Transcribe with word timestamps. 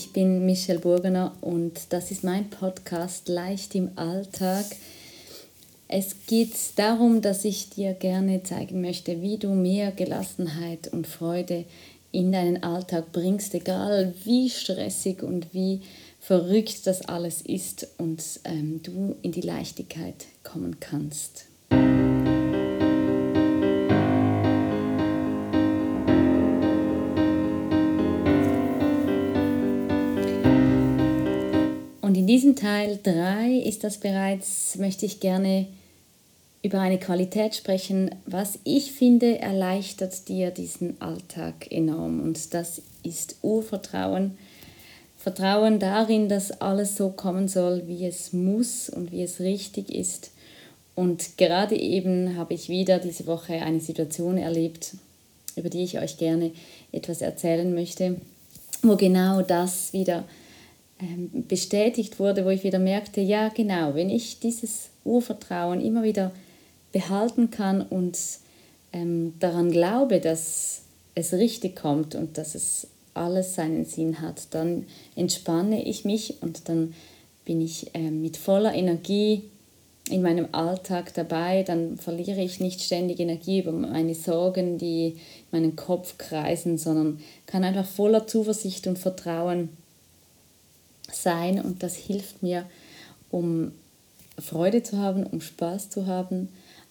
ich 0.00 0.14
bin 0.14 0.46
Michelle 0.46 0.78
Burgener 0.78 1.36
und 1.42 1.78
das 1.90 2.10
ist 2.10 2.24
mein 2.24 2.48
Podcast 2.48 3.28
Leicht 3.28 3.74
im 3.74 3.90
Alltag. 3.96 4.64
Es 5.88 6.24
geht 6.26 6.54
darum, 6.76 7.20
dass 7.20 7.44
ich 7.44 7.68
dir 7.68 7.92
gerne 7.92 8.42
zeigen 8.42 8.80
möchte, 8.80 9.20
wie 9.20 9.36
du 9.36 9.50
mehr 9.50 9.92
Gelassenheit 9.92 10.88
und 10.88 11.06
Freude 11.06 11.66
in 12.12 12.32
deinen 12.32 12.62
Alltag 12.62 13.12
bringst, 13.12 13.54
egal 13.54 14.14
wie 14.24 14.48
stressig 14.48 15.22
und 15.22 15.52
wie 15.52 15.82
verrückt 16.18 16.86
das 16.86 17.02
alles 17.02 17.42
ist 17.42 17.86
und 17.98 18.22
ähm, 18.44 18.80
du 18.82 19.16
in 19.20 19.32
die 19.32 19.42
Leichtigkeit 19.42 20.24
kommen 20.42 20.80
kannst. 20.80 21.49
Diesem 32.30 32.54
Teil 32.54 32.96
3 33.02 33.56
ist 33.56 33.82
das 33.82 33.98
bereits, 33.98 34.76
möchte 34.76 35.04
ich 35.04 35.18
gerne 35.18 35.66
über 36.62 36.78
eine 36.78 37.00
Qualität 37.00 37.56
sprechen, 37.56 38.14
was 38.24 38.60
ich 38.62 38.92
finde, 38.92 39.40
erleichtert 39.40 40.28
dir 40.28 40.52
diesen 40.52 41.02
Alltag 41.02 41.72
enorm. 41.72 42.20
Und 42.20 42.54
das 42.54 42.82
ist 43.02 43.34
Urvertrauen. 43.42 44.38
Vertrauen 45.18 45.80
darin, 45.80 46.28
dass 46.28 46.52
alles 46.60 46.96
so 46.96 47.08
kommen 47.08 47.48
soll, 47.48 47.88
wie 47.88 48.06
es 48.06 48.32
muss 48.32 48.88
und 48.88 49.10
wie 49.10 49.24
es 49.24 49.40
richtig 49.40 49.92
ist. 49.92 50.30
Und 50.94 51.36
gerade 51.36 51.74
eben 51.74 52.36
habe 52.36 52.54
ich 52.54 52.68
wieder 52.68 53.00
diese 53.00 53.26
Woche 53.26 53.54
eine 53.54 53.80
Situation 53.80 54.38
erlebt, 54.38 54.92
über 55.56 55.68
die 55.68 55.82
ich 55.82 55.98
euch 55.98 56.16
gerne 56.16 56.52
etwas 56.92 57.22
erzählen 57.22 57.74
möchte, 57.74 58.20
wo 58.82 58.94
genau 58.94 59.42
das 59.42 59.92
wieder 59.92 60.22
bestätigt 61.32 62.18
wurde, 62.18 62.44
wo 62.44 62.50
ich 62.50 62.64
wieder 62.64 62.78
merkte, 62.78 63.20
ja 63.20 63.48
genau, 63.48 63.94
wenn 63.94 64.10
ich 64.10 64.40
dieses 64.40 64.90
Urvertrauen 65.04 65.80
immer 65.80 66.02
wieder 66.02 66.32
behalten 66.92 67.50
kann 67.50 67.82
und 67.82 68.18
ähm, 68.92 69.34
daran 69.38 69.70
glaube, 69.70 70.20
dass 70.20 70.82
es 71.14 71.32
richtig 71.32 71.76
kommt 71.76 72.14
und 72.14 72.38
dass 72.38 72.54
es 72.54 72.88
alles 73.14 73.54
seinen 73.54 73.84
Sinn 73.84 74.20
hat, 74.20 74.54
dann 74.54 74.86
entspanne 75.16 75.84
ich 75.84 76.04
mich 76.04 76.42
und 76.42 76.68
dann 76.68 76.94
bin 77.44 77.60
ich 77.60 77.94
äh, 77.94 78.10
mit 78.10 78.36
voller 78.36 78.74
Energie 78.74 79.44
in 80.08 80.22
meinem 80.22 80.48
Alltag 80.52 81.14
dabei, 81.14 81.62
dann 81.62 81.96
verliere 81.96 82.40
ich 82.42 82.58
nicht 82.58 82.82
ständig 82.82 83.20
Energie 83.20 83.60
über 83.60 83.72
meine 83.72 84.14
Sorgen, 84.14 84.78
die 84.78 85.08
in 85.08 85.16
meinen 85.52 85.76
Kopf 85.76 86.18
kreisen, 86.18 86.78
sondern 86.78 87.20
kann 87.46 87.64
einfach 87.64 87.86
voller 87.86 88.26
Zuversicht 88.26 88.86
und 88.86 88.98
Vertrauen 88.98 89.68
sein 91.12 91.60
und 91.60 91.82
das 91.82 91.94
hilft 91.94 92.42
mir, 92.42 92.66
um 93.30 93.72
Freude 94.38 94.82
zu 94.82 94.98
haben, 94.98 95.24
um 95.24 95.40
Spaß 95.40 95.90
zu 95.90 96.06
haben 96.06 96.48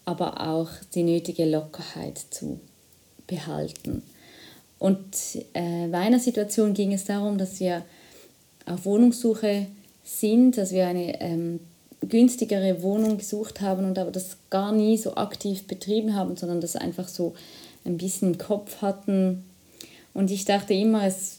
aber 0.09 0.41
auch 0.47 0.69
die 0.95 1.03
nötige 1.03 1.45
Lockerheit 1.45 2.17
zu 2.31 2.59
behalten. 3.27 4.01
Und 4.79 5.03
äh, 5.53 5.87
bei 5.87 5.99
einer 5.99 6.17
Situation 6.17 6.73
ging 6.73 6.93
es 6.93 7.05
darum, 7.05 7.37
dass 7.37 7.59
wir 7.59 7.83
auf 8.65 8.85
Wohnungssuche 8.85 9.67
sind, 10.03 10.57
dass 10.57 10.71
wir 10.71 10.87
eine 10.87 11.21
ähm, 11.21 11.59
günstigere 12.01 12.81
Wohnung 12.81 13.19
gesucht 13.19 13.61
haben 13.61 13.85
und 13.85 13.99
aber 13.99 14.09
das 14.09 14.37
gar 14.49 14.71
nie 14.71 14.97
so 14.97 15.15
aktiv 15.15 15.67
betrieben 15.67 16.15
haben, 16.15 16.35
sondern 16.37 16.59
das 16.59 16.75
einfach 16.75 17.07
so 17.07 17.35
ein 17.85 17.97
bisschen 17.97 18.33
im 18.33 18.37
Kopf 18.39 18.81
hatten. 18.81 19.43
Und 20.15 20.31
ich 20.31 20.45
dachte 20.45 20.73
immer, 20.73 21.05
es 21.05 21.38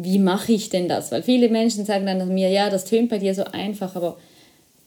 wie 0.03 0.19
mache 0.19 0.53
ich 0.53 0.69
denn 0.69 0.87
das? 0.87 1.11
Weil 1.11 1.23
viele 1.23 1.49
Menschen 1.49 1.85
sagen 1.85 2.05
dann 2.05 2.33
mir, 2.33 2.49
ja, 2.49 2.69
das 2.69 2.85
tönt 2.85 3.09
bei 3.09 3.17
dir 3.17 3.35
so 3.35 3.43
einfach, 3.43 3.95
aber 3.95 4.17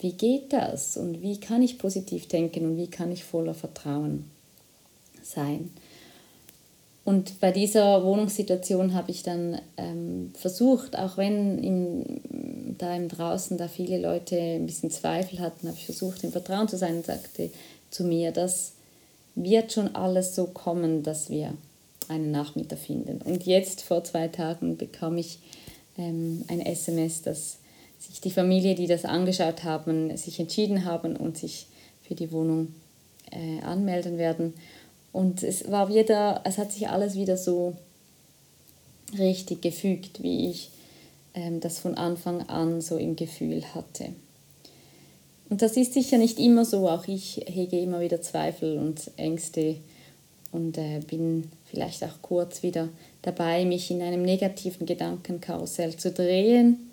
wie 0.00 0.12
geht 0.12 0.52
das 0.52 0.96
und 0.96 1.20
wie 1.22 1.38
kann 1.38 1.62
ich 1.62 1.78
positiv 1.78 2.28
denken 2.28 2.64
und 2.64 2.76
wie 2.78 2.88
kann 2.88 3.12
ich 3.12 3.22
voller 3.22 3.54
Vertrauen 3.54 4.24
sein. 5.22 5.70
Und 7.04 7.40
bei 7.40 7.50
dieser 7.50 8.04
Wohnungssituation 8.04 8.94
habe 8.94 9.10
ich 9.10 9.22
dann 9.22 9.60
ähm, 9.76 10.32
versucht, 10.34 10.96
auch 10.96 11.16
wenn 11.16 11.58
in, 11.58 12.76
da 12.78 12.94
im 12.94 13.08
draußen 13.08 13.58
da 13.58 13.68
viele 13.68 14.00
Leute 14.00 14.38
ein 14.40 14.66
bisschen 14.66 14.90
Zweifel 14.90 15.40
hatten, 15.40 15.66
habe 15.66 15.76
ich 15.76 15.84
versucht, 15.84 16.24
im 16.24 16.32
Vertrauen 16.32 16.68
zu 16.68 16.78
sein 16.78 16.96
und 16.96 17.06
sagte 17.06 17.50
zu 17.90 18.04
mir, 18.04 18.30
das 18.30 18.72
wird 19.34 19.72
schon 19.72 19.94
alles 19.94 20.34
so 20.34 20.46
kommen, 20.46 21.02
dass 21.02 21.28
wir 21.28 21.52
einen 22.12 22.30
Nachmieter 22.30 22.76
finden. 22.76 23.20
Und 23.22 23.44
jetzt 23.44 23.82
vor 23.82 24.04
zwei 24.04 24.28
Tagen 24.28 24.76
bekam 24.76 25.18
ich 25.18 25.38
ähm, 25.98 26.44
ein 26.48 26.60
SMS, 26.60 27.22
dass 27.22 27.58
sich 27.98 28.20
die 28.20 28.30
Familie, 28.30 28.74
die 28.74 28.86
das 28.86 29.04
angeschaut 29.04 29.64
haben, 29.64 30.16
sich 30.16 30.40
entschieden 30.40 30.84
haben 30.84 31.16
und 31.16 31.38
sich 31.38 31.66
für 32.02 32.14
die 32.14 32.32
Wohnung 32.32 32.74
äh, 33.30 33.60
anmelden 33.62 34.18
werden. 34.18 34.54
Und 35.12 35.42
es 35.42 35.70
war 35.70 35.88
wieder, 35.88 36.40
es 36.44 36.58
hat 36.58 36.72
sich 36.72 36.88
alles 36.88 37.14
wieder 37.14 37.36
so 37.36 37.76
richtig 39.18 39.62
gefügt, 39.62 40.22
wie 40.22 40.50
ich 40.50 40.70
ähm, 41.34 41.60
das 41.60 41.78
von 41.78 41.94
Anfang 41.94 42.42
an 42.48 42.80
so 42.80 42.96
im 42.96 43.16
Gefühl 43.16 43.62
hatte. 43.74 44.08
Und 45.48 45.60
das 45.60 45.76
ist 45.76 45.92
sicher 45.92 46.16
nicht 46.16 46.38
immer 46.38 46.64
so, 46.64 46.88
auch 46.88 47.06
ich 47.06 47.44
hege 47.46 47.78
immer 47.78 48.00
wieder 48.00 48.22
Zweifel 48.22 48.78
und 48.78 49.10
Ängste 49.16 49.76
und 50.50 50.78
äh, 50.78 51.00
bin 51.00 51.50
vielleicht 51.72 52.04
auch 52.04 52.22
kurz 52.22 52.62
wieder 52.62 52.88
dabei, 53.22 53.64
mich 53.64 53.90
in 53.90 54.02
einem 54.02 54.22
negativen 54.22 54.86
Gedankenkarussell 54.86 55.96
zu 55.96 56.12
drehen 56.12 56.92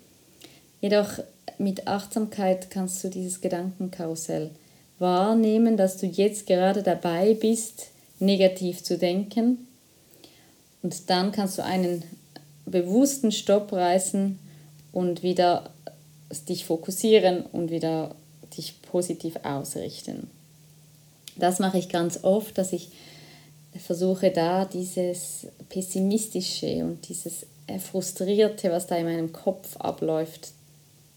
Jedoch 0.80 1.18
mit 1.58 1.86
Achtsamkeit 1.86 2.70
kannst 2.70 3.04
du 3.04 3.08
dieses 3.08 3.40
Gedankenkarussell 3.40 4.50
wahrnehmen, 4.98 5.76
dass 5.76 5.98
du 5.98 6.06
jetzt 6.06 6.46
gerade 6.46 6.82
dabei 6.82 7.34
bist, 7.34 7.88
negativ 8.18 8.82
zu 8.82 8.96
denken. 8.96 9.66
Und 10.82 11.10
dann 11.10 11.32
kannst 11.32 11.58
du 11.58 11.64
einen 11.64 12.02
bewussten 12.64 13.32
Stopp 13.32 13.72
reißen 13.72 14.38
und 14.92 15.22
wieder 15.22 15.70
dich 16.48 16.64
fokussieren 16.64 17.44
und 17.46 17.70
wieder 17.70 18.14
dich 18.56 18.80
positiv 18.82 19.36
ausrichten. 19.42 20.30
Das 21.36 21.58
mache 21.58 21.78
ich 21.78 21.88
ganz 21.88 22.20
oft, 22.22 22.56
dass 22.56 22.72
ich 22.72 22.90
versuche 23.78 24.30
da 24.30 24.64
dieses 24.64 25.46
pessimistische 25.68 26.84
und 26.84 27.08
dieses 27.08 27.46
frustrierte, 27.78 28.70
was 28.70 28.86
da 28.86 28.96
in 28.96 29.04
meinem 29.04 29.32
Kopf 29.32 29.76
abläuft, 29.76 30.52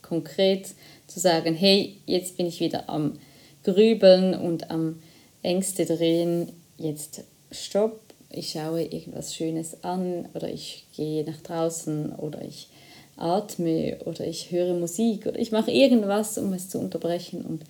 konkret 0.02 0.68
zu 1.08 1.20
sagen, 1.20 1.56
hey, 1.56 1.98
jetzt 2.06 2.38
bin 2.38 2.46
ich 2.46 2.60
wieder 2.60 2.90
am 2.90 3.18
Grübeln 3.64 4.36
und 4.36 4.70
am 4.70 5.02
Ängste 5.42 5.86
drehen, 5.86 6.52
jetzt 6.78 7.24
stopp, 7.52 8.00
ich 8.30 8.52
schaue 8.52 8.84
irgendwas 8.84 9.36
Schönes 9.36 9.84
an 9.84 10.28
oder 10.34 10.50
ich 10.50 10.86
gehe 10.96 11.24
nach 11.24 11.42
draußen 11.42 12.14
oder 12.16 12.42
ich 12.42 12.68
atme 13.16 13.98
oder 14.06 14.26
ich 14.26 14.52
höre 14.52 14.74
Musik 14.74 15.28
oder 15.28 15.40
ich 15.40 15.52
mache 15.52 15.72
irgendwas, 15.72 16.38
um 16.38 16.52
es 16.54 16.70
zu 16.70 16.80
unterbrechen 16.80 17.44
und 17.44 17.64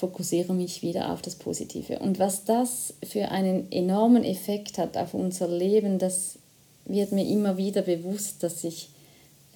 fokussiere 0.00 0.54
mich 0.54 0.82
wieder 0.82 1.12
auf 1.12 1.20
das 1.20 1.36
Positive. 1.36 1.98
Und 1.98 2.18
was 2.18 2.44
das 2.44 2.94
für 3.04 3.30
einen 3.30 3.70
enormen 3.70 4.24
Effekt 4.24 4.78
hat 4.78 4.96
auf 4.96 5.12
unser 5.12 5.46
Leben, 5.46 5.98
das 5.98 6.38
wird 6.86 7.12
mir 7.12 7.26
immer 7.26 7.58
wieder 7.58 7.82
bewusst, 7.82 8.42
dass 8.42 8.62
sich 8.62 8.88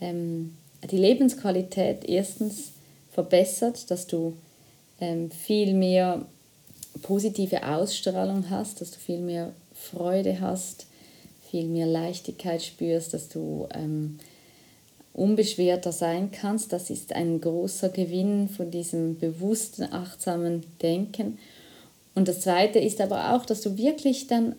ähm, 0.03 0.55
die 0.91 0.99
Lebensqualität 0.99 2.05
erstens 2.07 2.73
verbessert, 3.11 3.91
dass 3.91 4.07
du 4.07 4.37
ähm, 5.01 5.31
viel 5.31 5.73
mehr 5.73 6.27
positive 7.01 7.67
Ausstrahlung 7.67 8.51
hast, 8.51 8.83
dass 8.83 8.91
du 8.91 8.99
viel 8.99 9.21
mehr 9.21 9.53
Freude 9.73 10.41
hast, 10.41 10.87
viel 11.51 11.67
mehr 11.69 11.87
Leichtigkeit 11.87 12.63
spürst, 12.63 13.15
dass 13.15 13.31
du 13.31 13.67
ähm, 13.73 14.19
unbeschwerter 15.15 15.93
sein 15.93 16.31
kannst. 16.33 16.73
Das 16.73 16.91
ist 16.91 17.15
ein 17.15 17.41
großer 17.41 17.89
Gewinn 17.89 18.49
von 18.49 18.71
diesem 18.71 19.19
bewussten, 19.19 19.85
achtsamen 19.85 20.65
Denken. 20.83 21.39
Und 22.15 22.29
das 22.29 22.41
Zweite 22.41 22.79
ist 22.79 23.01
aber 23.01 23.35
auch, 23.35 23.47
dass 23.47 23.63
du 23.63 23.79
wirklich 23.79 24.27
dann 24.27 24.57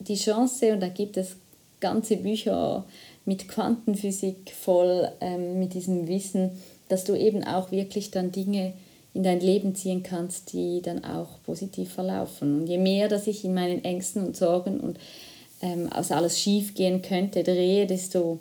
die 0.00 0.16
Chance, 0.16 0.72
und 0.72 0.80
da 0.80 0.88
gibt 0.88 1.16
es 1.16 1.36
ganze 1.80 2.16
Bücher 2.16 2.84
mit 3.24 3.48
Quantenphysik 3.48 4.52
voll, 4.52 5.10
ähm, 5.20 5.58
mit 5.58 5.74
diesem 5.74 6.08
Wissen, 6.08 6.50
dass 6.88 7.04
du 7.04 7.14
eben 7.14 7.44
auch 7.44 7.70
wirklich 7.70 8.10
dann 8.10 8.32
Dinge 8.32 8.72
in 9.14 9.22
dein 9.22 9.40
Leben 9.40 9.74
ziehen 9.74 10.02
kannst, 10.02 10.52
die 10.52 10.82
dann 10.82 11.04
auch 11.04 11.42
positiv 11.44 11.92
verlaufen. 11.92 12.60
Und 12.60 12.66
je 12.66 12.78
mehr, 12.78 13.08
dass 13.08 13.26
ich 13.26 13.44
in 13.44 13.54
meinen 13.54 13.82
Ängsten 13.82 14.24
und 14.24 14.36
Sorgen 14.36 14.78
und 14.78 14.98
ähm, 15.62 15.90
aus 15.92 16.12
alles 16.12 16.38
schief 16.38 16.74
gehen 16.74 17.00
könnte, 17.02 17.42
drehe, 17.42 17.86
desto 17.86 18.38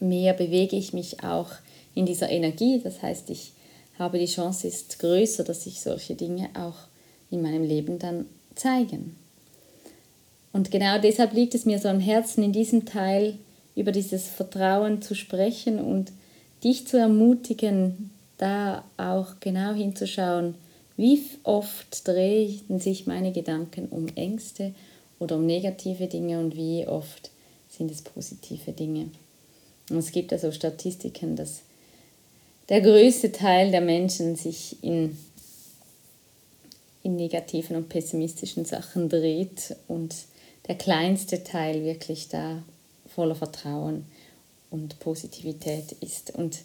mehr 0.00 0.34
bewege 0.34 0.76
ich 0.76 0.92
mich 0.92 1.22
auch 1.22 1.50
in 1.94 2.06
dieser 2.06 2.30
Energie. 2.30 2.80
Das 2.82 3.02
heißt, 3.02 3.30
ich 3.30 3.52
habe 3.98 4.18
die 4.18 4.26
Chance 4.26 4.68
ist 4.68 4.98
größer, 4.98 5.44
dass 5.44 5.64
sich 5.64 5.80
solche 5.80 6.14
Dinge 6.14 6.50
auch 6.54 6.76
in 7.30 7.42
meinem 7.42 7.64
Leben 7.64 7.98
dann 7.98 8.26
zeigen. 8.54 9.16
Und 10.52 10.70
genau 10.70 10.98
deshalb 10.98 11.34
liegt 11.34 11.54
es 11.54 11.66
mir 11.66 11.78
so 11.78 11.88
am 11.88 12.00
Herzen, 12.00 12.42
in 12.42 12.52
diesem 12.52 12.86
Teil 12.86 13.38
über 13.74 13.92
dieses 13.92 14.26
Vertrauen 14.26 15.02
zu 15.02 15.14
sprechen 15.14 15.78
und 15.78 16.12
dich 16.64 16.86
zu 16.86 16.96
ermutigen, 16.96 18.10
da 18.38 18.84
auch 18.96 19.40
genau 19.40 19.72
hinzuschauen, 19.72 20.54
wie 20.96 21.22
oft 21.44 22.06
drehen 22.06 22.80
sich 22.80 23.06
meine 23.06 23.32
Gedanken 23.32 23.86
um 23.86 24.08
Ängste 24.16 24.74
oder 25.18 25.36
um 25.36 25.46
negative 25.46 26.06
Dinge 26.06 26.40
und 26.40 26.56
wie 26.56 26.86
oft 26.86 27.30
sind 27.68 27.90
es 27.90 28.02
positive 28.02 28.72
Dinge. 28.72 29.10
Und 29.90 29.98
es 29.98 30.12
gibt 30.12 30.32
also 30.32 30.52
Statistiken, 30.52 31.36
dass 31.36 31.62
der 32.68 32.80
größte 32.80 33.32
Teil 33.32 33.70
der 33.70 33.80
Menschen 33.80 34.36
sich 34.36 34.82
in, 34.82 35.16
in 37.02 37.16
negativen 37.16 37.76
und 37.76 37.88
pessimistischen 37.88 38.64
Sachen 38.64 39.08
dreht 39.08 39.76
und 39.86 40.14
der 40.66 40.76
kleinste 40.76 41.42
Teil 41.44 41.84
wirklich 41.84 42.28
da 42.28 42.62
voller 43.06 43.34
Vertrauen 43.34 44.04
und 44.70 44.98
Positivität 45.00 45.92
ist. 46.00 46.34
Und 46.34 46.58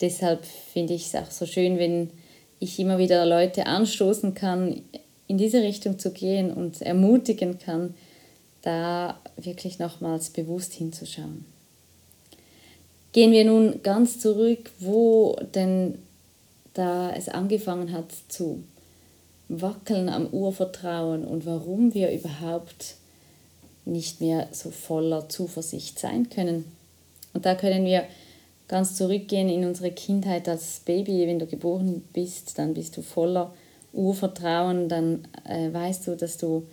deshalb 0.00 0.44
finde 0.44 0.94
ich 0.94 1.06
es 1.06 1.14
auch 1.14 1.30
so 1.30 1.46
schön, 1.46 1.78
wenn 1.78 2.10
ich 2.58 2.80
immer 2.80 2.98
wieder 2.98 3.24
Leute 3.24 3.66
anstoßen 3.66 4.34
kann, 4.34 4.82
in 5.28 5.38
diese 5.38 5.62
Richtung 5.62 6.00
zu 6.00 6.10
gehen 6.10 6.52
und 6.52 6.82
ermutigen 6.82 7.58
kann, 7.60 7.94
da 8.62 9.20
wirklich 9.36 9.78
nochmals 9.78 10.30
bewusst 10.30 10.72
hinzuschauen. 10.72 11.44
Gehen 13.18 13.32
wir 13.32 13.44
nun 13.44 13.82
ganz 13.82 14.20
zurück, 14.20 14.70
wo 14.78 15.36
denn 15.52 15.98
da 16.74 17.10
es 17.10 17.28
angefangen 17.28 17.90
hat 17.90 18.12
zu 18.28 18.62
wackeln 19.48 20.08
am 20.08 20.28
Urvertrauen 20.28 21.24
und 21.24 21.44
warum 21.44 21.94
wir 21.94 22.12
überhaupt 22.12 22.94
nicht 23.84 24.20
mehr 24.20 24.46
so 24.52 24.70
voller 24.70 25.28
Zuversicht 25.28 25.98
sein 25.98 26.30
können. 26.30 26.64
Und 27.34 27.44
da 27.44 27.56
können 27.56 27.84
wir 27.84 28.04
ganz 28.68 28.94
zurückgehen 28.94 29.48
in 29.48 29.64
unsere 29.64 29.90
Kindheit 29.90 30.48
als 30.48 30.82
Baby. 30.84 31.26
Wenn 31.26 31.40
du 31.40 31.46
geboren 31.46 32.04
bist, 32.12 32.56
dann 32.56 32.72
bist 32.72 32.96
du 32.96 33.02
voller 33.02 33.52
Urvertrauen, 33.92 34.88
dann 34.88 35.26
äh, 35.44 35.72
weißt 35.72 36.06
du, 36.06 36.14
dass 36.14 36.36
du 36.36 36.68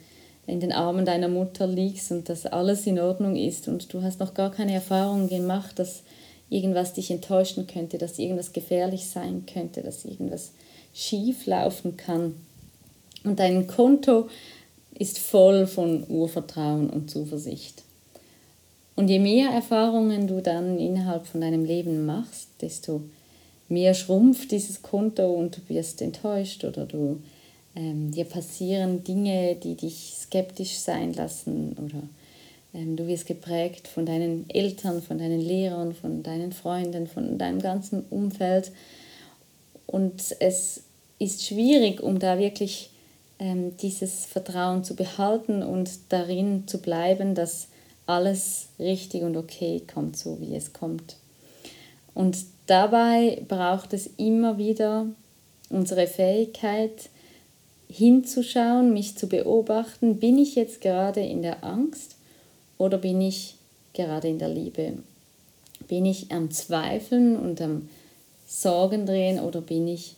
in 0.45 0.59
den 0.59 0.73
Armen 0.73 1.05
deiner 1.05 1.27
Mutter 1.27 1.65
liegst 1.65 2.11
und 2.11 2.29
dass 2.29 2.45
alles 2.45 2.85
in 2.85 2.99
Ordnung 2.99 3.35
ist 3.35 3.67
und 3.67 3.91
du 3.91 4.03
hast 4.03 4.19
noch 4.19 4.35
gar 4.35 4.51
keine 4.51 4.73
Erfahrung 4.73 5.27
gemacht, 5.27 5.79
dass 5.79 6.03
irgendwas 6.49 6.93
dich 6.93 7.11
enttäuschen 7.11 7.67
könnte, 7.67 7.97
dass 7.97 8.19
irgendwas 8.19 8.53
gefährlich 8.53 9.07
sein 9.07 9.45
könnte, 9.51 9.81
dass 9.81 10.05
irgendwas 10.05 10.51
schief 10.93 11.45
laufen 11.45 11.97
kann. 11.97 12.35
Und 13.23 13.39
dein 13.39 13.67
Konto 13.67 14.29
ist 14.97 15.19
voll 15.19 15.67
von 15.67 16.05
Urvertrauen 16.07 16.89
und 16.89 17.09
Zuversicht. 17.09 17.83
Und 18.95 19.09
je 19.09 19.19
mehr 19.19 19.49
Erfahrungen 19.49 20.27
du 20.27 20.41
dann 20.41 20.79
innerhalb 20.79 21.27
von 21.27 21.41
deinem 21.41 21.65
Leben 21.65 22.05
machst, 22.05 22.47
desto 22.61 23.01
mehr 23.67 23.93
schrumpft 23.93 24.51
dieses 24.51 24.81
Konto 24.81 25.25
und 25.33 25.57
du 25.57 25.73
wirst 25.73 26.01
enttäuscht 26.01 26.63
oder 26.63 26.85
du, 26.85 27.21
ähm, 27.75 28.11
dir 28.11 28.23
passieren 28.23 29.03
Dinge, 29.03 29.55
die 29.55 29.75
dich 29.75 30.13
skeptisch 30.17 30.77
sein 30.77 31.13
lassen 31.13 31.73
oder 31.73 32.03
du 32.75 33.07
wirst 33.07 33.25
geprägt 33.25 33.87
von 33.87 34.05
deinen 34.05 34.49
Eltern, 34.49 35.01
von 35.01 35.17
deinen 35.17 35.39
Lehrern, 35.39 35.93
von 35.93 36.23
deinen 36.23 36.51
Freunden, 36.51 37.07
von 37.07 37.37
deinem 37.37 37.61
ganzen 37.61 38.03
Umfeld. 38.09 38.71
Und 39.85 40.35
es 40.39 40.83
ist 41.17 41.43
schwierig, 41.45 42.01
um 42.01 42.19
da 42.19 42.37
wirklich 42.37 42.89
ähm, 43.39 43.77
dieses 43.77 44.25
Vertrauen 44.25 44.83
zu 44.83 44.95
behalten 44.95 45.63
und 45.63 45.89
darin 46.09 46.67
zu 46.67 46.79
bleiben, 46.79 47.33
dass 47.35 47.67
alles 48.05 48.67
richtig 48.77 49.23
und 49.23 49.37
okay 49.37 49.81
kommt, 49.91 50.17
so 50.17 50.39
wie 50.41 50.55
es 50.55 50.73
kommt. 50.73 51.15
Und 52.13 52.37
dabei 52.67 53.41
braucht 53.47 53.93
es 53.93 54.09
immer 54.17 54.57
wieder 54.57 55.07
unsere 55.69 56.07
Fähigkeit, 56.07 57.09
hinzuschauen, 57.87 58.93
mich 58.93 59.17
zu 59.17 59.27
beobachten, 59.27 60.19
bin 60.19 60.37
ich 60.37 60.55
jetzt 60.55 60.81
gerade 60.81 61.21
in 61.21 61.41
der 61.41 61.63
Angst 61.63 62.14
oder 62.77 62.97
bin 62.97 63.21
ich 63.21 63.55
gerade 63.93 64.27
in 64.27 64.39
der 64.39 64.49
Liebe? 64.49 64.97
Bin 65.87 66.05
ich 66.05 66.31
am 66.31 66.51
Zweifeln 66.51 67.37
und 67.37 67.61
am 67.61 67.89
Sorgen 68.47 69.05
drehen 69.05 69.39
oder 69.39 69.61
bin 69.61 69.87
ich 69.87 70.15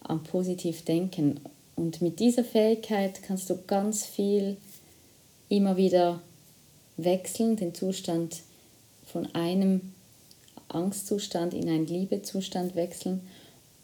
am 0.00 0.22
positiv 0.24 0.84
denken? 0.84 1.40
Und 1.76 2.02
mit 2.02 2.18
dieser 2.20 2.44
Fähigkeit 2.44 3.22
kannst 3.22 3.50
du 3.50 3.58
ganz 3.66 4.04
viel 4.04 4.56
immer 5.48 5.76
wieder 5.76 6.20
wechseln, 6.96 7.56
den 7.56 7.74
Zustand 7.74 8.42
von 9.06 9.32
einem 9.34 9.92
Angstzustand 10.68 11.54
in 11.54 11.68
einen 11.68 11.86
Liebezustand 11.86 12.74
wechseln 12.74 13.20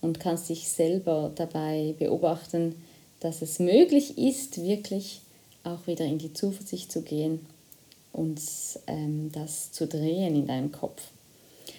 und 0.01 0.21
kannst 0.21 0.49
dich 0.49 0.69
selber 0.69 1.33
dabei 1.35 1.95
beobachten, 1.99 2.75
dass 3.21 3.41
es 3.41 3.59
möglich 3.59 4.19
ist, 4.19 4.63
wirklich 4.63 5.23
auch 5.65 5.87
wieder 5.87 6.05
in 6.05 6.19
die 6.19 6.33
Zuversicht 6.33 6.93
zu 6.93 7.03
gehen 7.03 7.41
und 8.13 8.41
ähm, 8.87 9.31
das 9.33 9.73
zu 9.73 9.87
drehen 9.87 10.37
in 10.37 10.47
deinem 10.47 10.73
Kopf. 10.73 11.03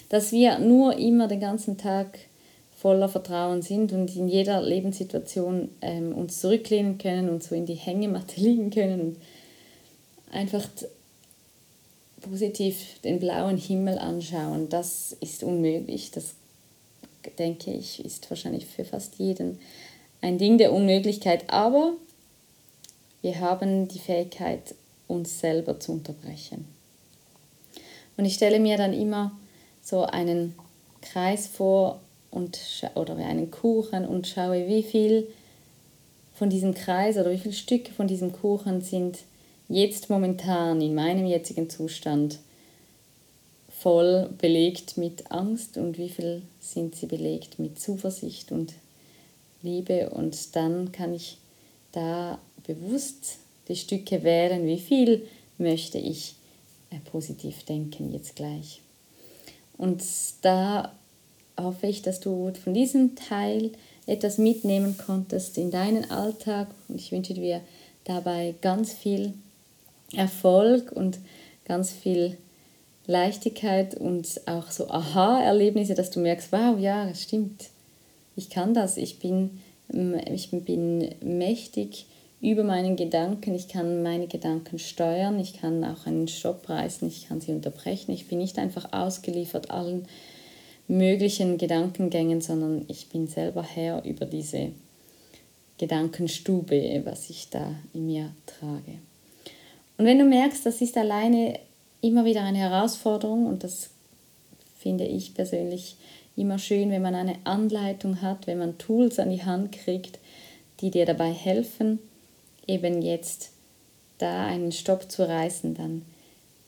Dass 0.09 0.31
wir 0.31 0.59
nur 0.59 0.97
immer 0.97 1.27
den 1.27 1.39
ganzen 1.39 1.77
Tag 1.77 2.19
voller 2.77 3.09
Vertrauen 3.09 3.61
sind 3.61 3.93
und 3.93 4.15
in 4.15 4.27
jeder 4.27 4.61
Lebenssituation 4.61 5.69
ähm, 5.81 6.13
uns 6.13 6.41
zurücklehnen 6.41 6.97
können 6.97 7.29
und 7.29 7.41
so 7.41 7.55
in 7.55 7.65
die 7.65 7.75
Hängematte 7.75 8.39
liegen 8.41 8.69
können 8.69 9.01
und 9.01 9.17
einfach 10.31 10.67
positiv 12.21 12.99
den 13.03 13.19
blauen 13.19 13.57
Himmel 13.57 13.97
anschauen, 13.97 14.69
das 14.69 15.15
ist 15.21 15.43
unmöglich. 15.43 16.11
Das 16.11 16.33
denke 17.37 17.71
ich, 17.71 18.03
ist 18.03 18.29
wahrscheinlich 18.29 18.65
für 18.65 18.85
fast 18.85 19.15
jeden 19.17 19.59
ein 20.21 20.37
Ding 20.37 20.57
der 20.57 20.73
Unmöglichkeit. 20.73 21.45
Aber 21.47 21.93
wir 23.25 23.39
haben 23.39 23.87
die 23.87 23.97
Fähigkeit, 23.97 24.75
uns 25.07 25.39
selber 25.39 25.79
zu 25.79 25.93
unterbrechen. 25.93 26.67
Und 28.17 28.25
ich 28.25 28.35
stelle 28.35 28.59
mir 28.59 28.77
dann 28.77 28.93
immer 28.93 29.31
so 29.81 30.03
einen 30.03 30.53
Kreis 31.01 31.47
vor 31.47 32.01
und, 32.29 32.59
oder 32.93 33.15
einen 33.15 33.49
Kuchen 33.49 34.05
und 34.05 34.27
schaue, 34.27 34.67
wie 34.67 34.83
viel 34.83 35.27
von 36.35 36.51
diesem 36.51 36.75
Kreis 36.75 37.17
oder 37.17 37.31
wie 37.31 37.39
viele 37.39 37.55
Stücke 37.55 37.93
von 37.93 38.07
diesem 38.07 38.31
Kuchen 38.31 38.81
sind 38.81 39.17
jetzt 39.69 40.11
momentan 40.11 40.79
in 40.79 40.93
meinem 40.93 41.25
jetzigen 41.25 41.67
Zustand 41.67 42.37
voll 43.71 44.29
belegt 44.37 44.97
mit 44.97 45.31
Angst 45.31 45.77
und 45.79 45.97
wie 45.97 46.09
viel 46.09 46.43
sind 46.59 46.93
sie 46.95 47.07
belegt 47.07 47.57
mit 47.57 47.79
Zuversicht 47.79 48.51
und 48.51 48.73
Liebe 49.63 50.11
und 50.11 50.55
dann 50.55 50.91
kann 50.91 51.11
ich 51.11 51.39
da 51.91 52.37
bewusst 52.65 53.37
die 53.67 53.75
Stücke 53.75 54.23
wählen, 54.23 54.65
wie 54.65 54.79
viel 54.79 55.27
möchte 55.57 55.97
ich 55.97 56.35
äh, 56.91 56.97
positiv 57.11 57.63
denken 57.63 58.11
jetzt 58.11 58.35
gleich. 58.35 58.81
Und 59.77 60.03
da 60.41 60.93
hoffe 61.57 61.87
ich, 61.87 62.01
dass 62.01 62.19
du 62.19 62.51
von 62.63 62.73
diesem 62.73 63.15
Teil 63.15 63.71
etwas 64.05 64.37
mitnehmen 64.37 64.97
konntest 64.97 65.57
in 65.57 65.71
deinen 65.71 66.09
Alltag. 66.11 66.67
Und 66.87 66.99
ich 66.99 67.11
wünsche 67.11 67.33
dir 67.33 67.61
dabei 68.03 68.55
ganz 68.61 68.93
viel 68.93 69.33
Erfolg 70.13 70.91
und 70.91 71.19
ganz 71.65 71.91
viel 71.91 72.37
Leichtigkeit 73.07 73.95
und 73.95 74.41
auch 74.47 74.71
so 74.71 74.89
Aha-Erlebnisse, 74.89 75.95
dass 75.95 76.11
du 76.11 76.19
merkst, 76.19 76.51
wow, 76.51 76.79
ja, 76.79 77.05
das 77.07 77.21
stimmt, 77.21 77.69
ich 78.35 78.49
kann 78.49 78.73
das, 78.73 78.97
ich 78.97 79.19
bin, 79.19 79.61
ich 80.31 80.49
bin 80.51 81.13
mächtig 81.21 82.05
über 82.51 82.63
meinen 82.63 82.95
Gedanken, 82.95 83.55
ich 83.55 83.67
kann 83.67 84.03
meine 84.03 84.27
Gedanken 84.27 84.77
steuern, 84.77 85.39
ich 85.39 85.59
kann 85.59 85.83
auch 85.83 86.05
einen 86.05 86.27
Stopp 86.27 86.69
reißen, 86.69 87.07
ich 87.07 87.27
kann 87.27 87.41
sie 87.41 87.51
unterbrechen, 87.51 88.11
ich 88.11 88.27
bin 88.27 88.37
nicht 88.37 88.59
einfach 88.59 88.93
ausgeliefert 88.93 89.71
allen 89.71 90.07
möglichen 90.87 91.57
Gedankengängen, 91.57 92.41
sondern 92.41 92.85
ich 92.87 93.09
bin 93.09 93.27
selber 93.27 93.63
Herr 93.63 94.05
über 94.05 94.25
diese 94.25 94.71
Gedankenstube, 95.79 97.01
was 97.03 97.31
ich 97.31 97.49
da 97.49 97.73
in 97.93 98.05
mir 98.05 98.31
trage. 98.45 98.99
Und 99.97 100.05
wenn 100.05 100.19
du 100.19 100.25
merkst, 100.25 100.65
das 100.65 100.81
ist 100.81 100.97
alleine 100.97 101.59
immer 102.01 102.25
wieder 102.25 102.43
eine 102.43 102.59
Herausforderung 102.59 103.47
und 103.47 103.63
das 103.63 103.89
finde 104.77 105.05
ich 105.05 105.33
persönlich 105.33 105.97
immer 106.35 106.59
schön, 106.59 106.91
wenn 106.91 107.01
man 107.01 107.15
eine 107.15 107.37
Anleitung 107.43 108.21
hat, 108.21 108.45
wenn 108.45 108.59
man 108.59 108.77
Tools 108.77 109.17
an 109.17 109.31
die 109.31 109.43
Hand 109.43 109.71
kriegt, 109.71 110.19
die 110.81 110.91
dir 110.91 111.07
dabei 111.07 111.31
helfen, 111.31 111.99
eben 112.67 113.01
jetzt 113.01 113.51
da 114.17 114.45
einen 114.45 114.71
Stopp 114.71 115.11
zu 115.11 115.27
reißen, 115.27 115.75
dann 115.75 116.03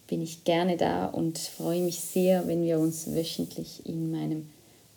bin 0.08 0.22
ich 0.22 0.44
gerne 0.44 0.78
da 0.78 1.08
und 1.08 1.38
freue 1.38 1.82
mich 1.82 2.00
sehr, 2.00 2.48
wenn 2.48 2.64
wir 2.64 2.80
uns 2.80 3.14
wöchentlich 3.14 3.86
in 3.86 4.12
meinem 4.12 4.50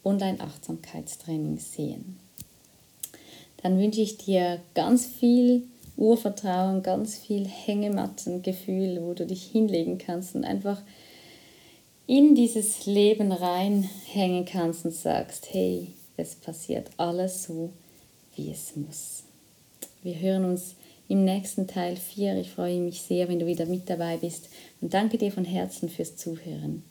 Online-Achtsamkeitstraining 0.04 1.58
sehen. 1.58 2.18
Dann 3.62 3.78
wünsche 3.78 4.00
ich 4.00 4.16
dir 4.16 4.60
ganz 4.74 5.06
viel 5.06 5.64
Urvertrauen, 5.96 6.82
ganz 6.82 7.16
viel 7.16 7.46
Hängemattengefühl, 7.46 9.02
wo 9.02 9.12
du 9.12 9.26
dich 9.26 9.44
hinlegen 9.44 9.98
kannst 9.98 10.34
und 10.34 10.44
einfach 10.44 10.80
in 12.06 12.34
dieses 12.34 12.86
Leben 12.86 13.32
reinhängen 13.32 14.44
kannst 14.44 14.84
und 14.84 14.94
sagst, 14.94 15.52
hey, 15.52 15.88
es 16.16 16.34
passiert 16.34 16.90
alles 16.96 17.44
so, 17.44 17.70
wie 18.34 18.50
es 18.50 18.74
muss. 18.76 19.24
Wir 20.02 20.18
hören 20.18 20.46
uns 20.46 20.74
im 21.10 21.24
nächsten 21.24 21.66
Teil 21.66 21.96
4. 21.96 22.36
Ich 22.36 22.52
freue 22.52 22.80
mich 22.80 23.02
sehr, 23.02 23.28
wenn 23.28 23.40
du 23.40 23.46
wieder 23.46 23.66
mit 23.66 23.90
dabei 23.90 24.16
bist 24.16 24.48
und 24.80 24.94
danke 24.94 25.18
dir 25.18 25.32
von 25.32 25.44
Herzen 25.44 25.88
fürs 25.88 26.16
Zuhören. 26.16 26.84